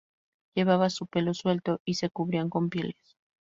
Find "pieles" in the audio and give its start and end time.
2.71-3.19